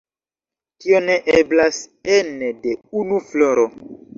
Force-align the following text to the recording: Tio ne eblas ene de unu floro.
Tio 0.85 1.01
ne 1.03 1.17
eblas 1.41 1.83
ene 2.17 2.51
de 2.65 2.75
unu 3.03 3.25
floro. 3.29 3.71